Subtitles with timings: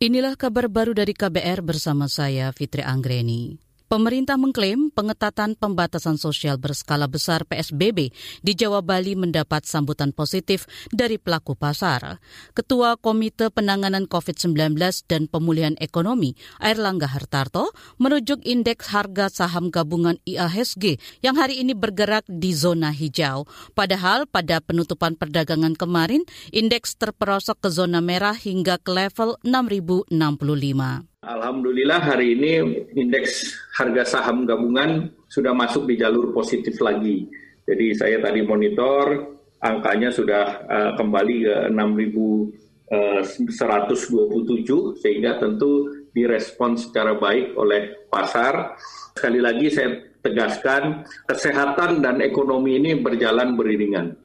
[0.00, 3.69] Inilah kabar baru dari KBR bersama saya Fitri Anggreni.
[3.90, 11.18] Pemerintah mengklaim pengetatan pembatasan sosial berskala besar PSBB di Jawa Bali mendapat sambutan positif dari
[11.18, 12.22] pelaku pasar.
[12.54, 14.78] Ketua Komite Penanganan COVID-19
[15.10, 20.94] dan Pemulihan Ekonomi, Airlangga Hartarto, merujuk indeks harga saham gabungan IAHSG
[21.26, 23.50] yang hari ini bergerak di zona hijau.
[23.74, 26.22] Padahal pada penutupan perdagangan kemarin,
[26.54, 31.09] indeks terperosok ke zona merah hingga ke level 6065.
[31.30, 32.52] Alhamdulillah hari ini
[32.98, 37.30] indeks harga saham gabungan sudah masuk di jalur positif lagi.
[37.70, 47.14] Jadi saya tadi monitor angkanya sudah uh, kembali ke 6.127 eh, sehingga tentu direspon secara
[47.14, 48.74] baik oleh pasar.
[49.14, 54.18] Sekali lagi saya tegaskan kesehatan dan ekonomi ini berjalan beriringan.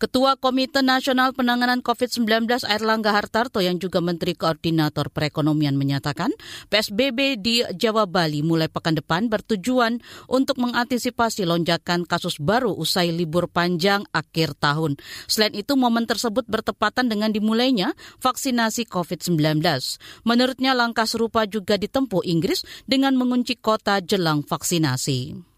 [0.00, 6.32] Ketua Komite Nasional Penanganan COVID-19 Airlangga Hartarto yang juga Menteri Koordinator Perekonomian menyatakan
[6.72, 13.44] PSBB di Jawa Bali mulai pekan depan bertujuan untuk mengantisipasi lonjakan kasus baru usai libur
[13.52, 14.96] panjang akhir tahun.
[15.28, 17.92] Selain itu, momen tersebut bertepatan dengan dimulainya
[18.24, 19.60] vaksinasi COVID-19.
[20.24, 25.49] Menurutnya langkah serupa juga ditempuh Inggris dengan mengunci kota jelang vaksinasi.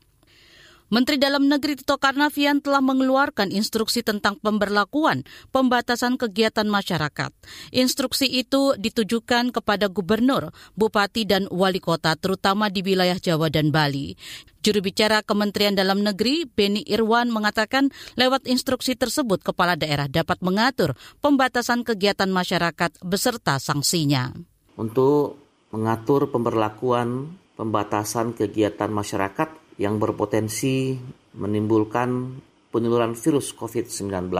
[0.92, 7.32] Menteri Dalam Negeri Tito Karnavian telah mengeluarkan instruksi tentang pemberlakuan pembatasan kegiatan masyarakat.
[7.72, 14.20] Instruksi itu ditujukan kepada gubernur, bupati, dan wali kota terutama di wilayah Jawa dan Bali.
[14.60, 17.88] Juru bicara Kementerian Dalam Negeri, Beni Irwan, mengatakan
[18.20, 20.92] lewat instruksi tersebut kepala daerah dapat mengatur
[21.24, 24.36] pembatasan kegiatan masyarakat beserta sanksinya.
[24.76, 25.40] Untuk
[25.72, 30.96] mengatur pemberlakuan pembatasan kegiatan masyarakat yang berpotensi
[31.36, 32.40] menimbulkan
[32.72, 34.32] penularan virus COVID-19.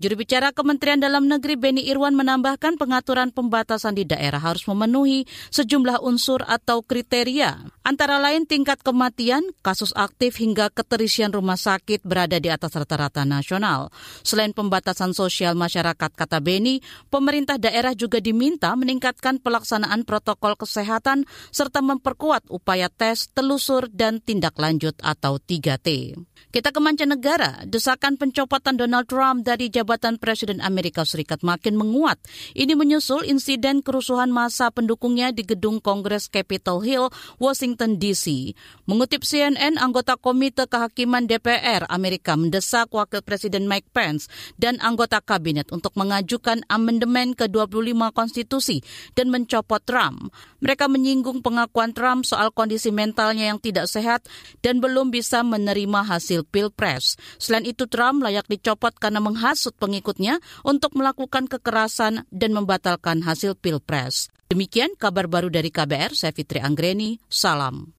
[0.00, 6.00] Juru bicara Kementerian Dalam Negeri Beni Irwan menambahkan pengaturan pembatasan di daerah harus memenuhi sejumlah
[6.00, 7.68] unsur atau kriteria.
[7.90, 13.90] Antara lain tingkat kematian, kasus aktif hingga keterisian rumah sakit berada di atas rata-rata nasional.
[14.22, 16.78] Selain pembatasan sosial masyarakat, kata Beni,
[17.10, 24.54] pemerintah daerah juga diminta meningkatkan pelaksanaan protokol kesehatan serta memperkuat upaya tes, telusur, dan tindak
[24.54, 26.14] lanjut atau 3T.
[26.54, 32.22] Kita ke mancanegara, desakan pencopotan Donald Trump dari jabatan Presiden Amerika Serikat makin menguat.
[32.54, 37.10] Ini menyusul insiden kerusuhan masa pendukungnya di gedung Kongres Capitol Hill,
[37.42, 38.52] Washington DC.
[38.84, 44.26] Mengutip CNN, anggota Komite Kehakiman DPR Amerika mendesak Wakil Presiden Mike Pence
[44.60, 48.82] dan anggota kabinet untuk mengajukan amandemen ke-25 konstitusi
[49.16, 50.34] dan mencopot Trump.
[50.60, 54.26] Mereka menyinggung pengakuan Trump soal kondisi mentalnya yang tidak sehat
[54.60, 57.16] dan belum bisa menerima hasil pilpres.
[57.40, 64.28] Selain itu, Trump layak dicopot karena menghasut pengikutnya untuk melakukan kekerasan dan membatalkan hasil pilpres.
[64.50, 67.86] Demikian kabar baru dari KBR, saya Fitri Anggreni, salam.